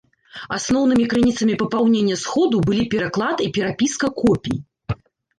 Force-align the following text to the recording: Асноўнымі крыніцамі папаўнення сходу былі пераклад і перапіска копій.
Асноўнымі 0.55 1.03
крыніцамі 1.09 1.57
папаўнення 1.61 2.15
сходу 2.21 2.61
былі 2.69 2.85
пераклад 2.93 3.43
і 3.45 3.47
перапіска 3.57 4.07
копій. 4.23 4.57